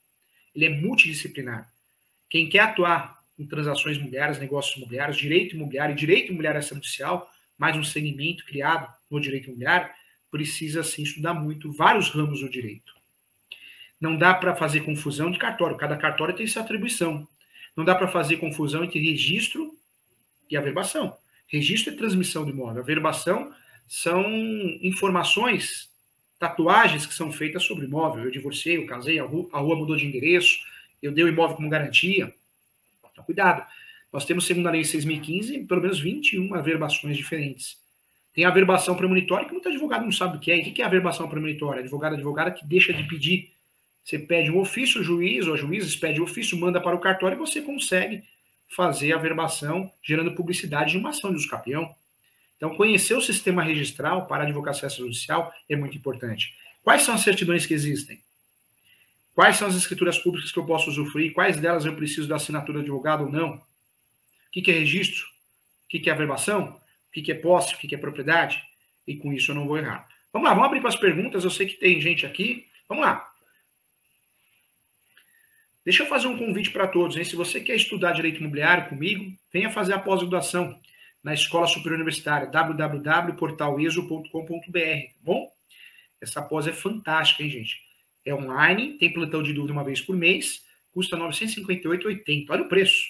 [0.55, 1.69] ele é multidisciplinar.
[2.29, 7.75] Quem quer atuar em transações imobiliárias, negócios imobiliários, direito imobiliário e direito imobiliário extrajudicial, mais
[7.75, 9.89] um segmento criado no direito imobiliário,
[10.31, 13.02] precisa sim estudar muito vários ramos do direito.
[14.03, 17.25] Não dá para fazer confusão de cartório, cada cartório tem sua atribuição.
[17.73, 19.73] Não dá para fazer confusão entre registro
[20.51, 21.15] e averbação.
[21.47, 23.53] Registro é transmissão do imóvel, averbação
[23.87, 24.25] são
[24.81, 25.89] informações,
[26.37, 28.25] tatuagens que são feitas sobre o imóvel.
[28.25, 30.59] Eu divorciei, eu casei, a rua, a rua mudou de endereço,
[31.01, 32.33] eu dei o imóvel como garantia.
[33.09, 33.65] Então, cuidado.
[34.11, 37.77] Nós temos, segundo a lei 6.015, pelo menos 21 averbações diferentes.
[38.33, 40.57] Tem a averbação premonitória, que muito advogado não sabe o que é.
[40.57, 41.79] E o que é a averbação premonitória?
[41.79, 43.52] Advogado, advogada que deixa de pedir
[44.03, 46.99] você pede um ofício, o juiz ou a juízes pede o ofício, manda para o
[46.99, 48.23] cartório e você consegue
[48.75, 51.93] fazer a verbação, gerando publicidade de uma ação de usucapião.
[52.57, 56.53] Então, conhecer o sistema registral para a advocacia judicial é muito importante.
[56.83, 58.21] Quais são as certidões que existem?
[59.33, 61.33] Quais são as escrituras públicas que eu posso usufruir?
[61.33, 63.55] Quais delas eu preciso da assinatura do advogado ou não?
[63.55, 63.61] O
[64.51, 65.25] que é registro?
[65.85, 66.79] O que é averbação?
[67.09, 67.73] O que é posse?
[67.73, 68.61] O que é propriedade?
[69.07, 70.07] E com isso eu não vou errar.
[70.31, 71.43] Vamos lá, vamos abrir para as perguntas.
[71.43, 72.67] Eu sei que tem gente aqui.
[72.87, 73.32] Vamos lá.
[75.85, 77.17] Deixa eu fazer um convite para todos.
[77.17, 77.25] Hein?
[77.25, 80.79] Se você quer estudar direito imobiliário comigo, venha fazer a pós-graduação
[81.21, 84.27] na Escola Superior Universitária, www.portaleso.com.br.
[84.29, 85.51] Tá bom?
[86.21, 87.81] Essa pós é fantástica, hein, gente?
[88.25, 90.63] É online, tem plantão de dúvida uma vez por mês,
[90.93, 92.45] custa R$ 958,80.
[92.49, 93.03] Olha o preço.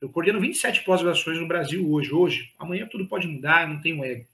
[0.00, 2.12] Eu coordeno 27 pós-graduações no Brasil hoje.
[2.12, 4.26] Hoje, amanhã tudo pode mudar, não tenho ego.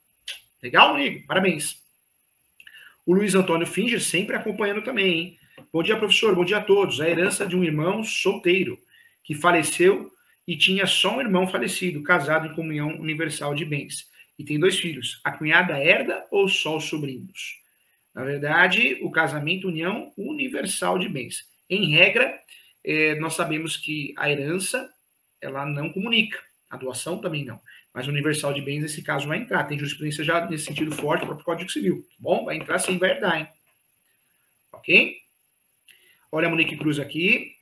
[0.61, 1.25] Legal, amigo?
[1.25, 1.81] Parabéns.
[3.05, 5.39] O Luiz Antônio Finger sempre acompanhando também, hein?
[5.71, 6.35] Bom dia, professor.
[6.35, 7.01] Bom dia a todos.
[7.01, 8.79] A herança de um irmão solteiro
[9.23, 10.11] que faleceu
[10.47, 14.09] e tinha só um irmão falecido, casado em comunhão universal de bens.
[14.43, 15.21] E tem dois filhos.
[15.23, 17.61] A cunhada herda ou só os sobrinhos?
[18.13, 21.47] Na verdade, o casamento união universal de bens.
[21.69, 22.37] Em regra,
[22.83, 24.93] eh, nós sabemos que a herança
[25.39, 26.37] ela não comunica,
[26.69, 27.57] a doação também não.
[27.93, 29.63] Mas o universal de bens, nesse caso, vai entrar.
[29.63, 32.01] Tem jurisprudência já nesse sentido forte, o próprio Código Civil.
[32.01, 33.47] Tá bom, vai entrar sim, vai herdar, hein?
[34.73, 35.19] Ok?
[36.29, 37.55] Olha a Monique Cruz aqui.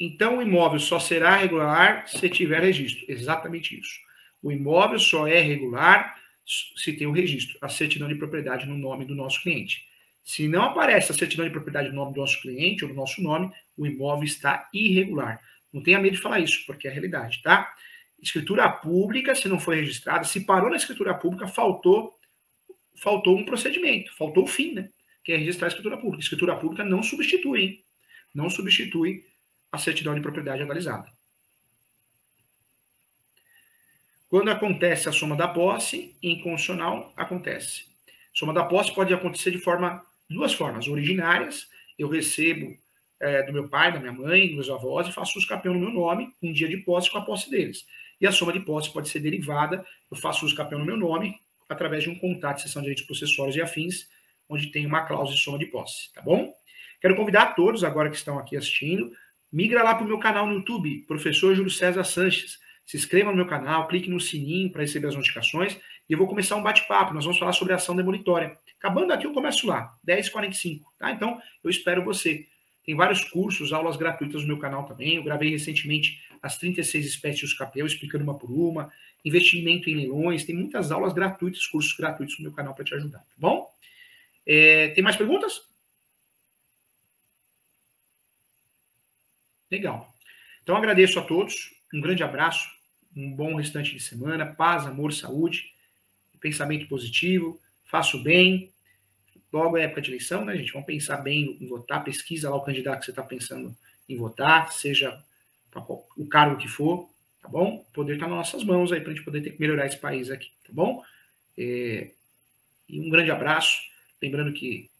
[0.00, 3.04] Então, o imóvel só será regular se tiver registro.
[3.06, 4.00] Exatamente isso.
[4.42, 9.04] O imóvel só é regular se tem o registro, a certidão de propriedade no nome
[9.04, 9.84] do nosso cliente.
[10.24, 13.22] Se não aparece a certidão de propriedade no nome do nosso cliente ou do nosso
[13.22, 15.40] nome, o imóvel está irregular.
[15.72, 17.74] Não tenha medo de falar isso, porque é a realidade, tá?
[18.24, 22.14] escritura pública, se não foi registrada, se parou na escritura pública, faltou
[22.96, 24.88] faltou um procedimento, faltou o fim, né?
[25.22, 26.22] Que é registrar a escritura pública.
[26.22, 27.84] Escritura pública não substitui, hein?
[28.34, 29.24] Não substitui
[29.70, 31.06] a certidão de propriedade analisada.
[34.34, 36.42] Quando acontece a soma da posse, em
[37.16, 37.84] acontece.
[38.32, 42.76] Soma da posse pode acontecer de forma duas formas, originárias, eu recebo
[43.20, 45.78] é, do meu pai, da minha mãe, dos meus avós e faço uso campeão no
[45.78, 47.86] meu nome, um dia de posse com a posse deles.
[48.20, 51.36] E a soma de posse pode ser derivada, eu faço uso campeão no meu nome,
[51.68, 54.08] através de um contrato de cessão de direitos processuários e afins,
[54.48, 56.52] onde tem uma cláusula de soma de posse, tá bom?
[57.00, 59.12] Quero convidar a todos agora que estão aqui assistindo,
[59.52, 62.63] migra lá para o meu canal no YouTube, Professor Júlio César Sanches.
[62.86, 65.78] Se inscreva no meu canal, clique no sininho para receber as notificações
[66.08, 67.14] e eu vou começar um bate-papo.
[67.14, 68.58] Nós vamos falar sobre ação demolitória.
[68.78, 71.10] Acabando aqui, eu começo lá, 10h45, tá?
[71.10, 72.46] Então, eu espero você.
[72.84, 75.16] Tem vários cursos, aulas gratuitas no meu canal também.
[75.16, 78.92] Eu gravei recentemente as 36 espécies de capel, explicando uma por uma.
[79.24, 80.44] Investimento em leilões.
[80.44, 83.66] Tem muitas aulas gratuitas, cursos gratuitos no meu canal para te ajudar, tá bom?
[84.46, 85.62] É, tem mais perguntas?
[89.70, 90.14] Legal.
[90.62, 91.72] Então, agradeço a todos.
[91.94, 92.68] Um grande abraço.
[93.16, 94.44] Um bom restante de semana.
[94.44, 95.72] Paz, amor, saúde.
[96.40, 97.58] Pensamento positivo.
[97.84, 98.74] Faça o bem
[99.54, 100.72] Logo é época de eleição, né, gente?
[100.72, 103.72] Vamos pensar bem em votar, pesquisa lá o candidato que você está pensando
[104.08, 105.16] em votar, seja
[106.16, 107.08] o cargo que for,
[107.40, 107.86] tá bom?
[107.92, 110.50] Poder está nas nossas mãos aí para a gente poder ter, melhorar esse país aqui,
[110.66, 111.04] tá bom?
[111.56, 112.10] É,
[112.88, 113.78] e um grande abraço.
[114.20, 114.90] Lembrando que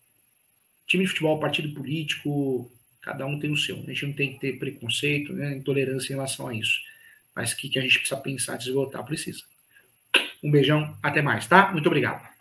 [0.86, 2.70] time de futebol, partido político,
[3.04, 3.76] cada um tem o seu.
[3.76, 6.80] A gente não tem que ter preconceito, né, intolerância em relação a isso.
[7.36, 9.04] Mas o que, que a gente precisa pensar antes de votar?
[9.04, 9.42] Precisa.
[10.42, 11.70] Um beijão, até mais, tá?
[11.70, 12.33] Muito obrigado.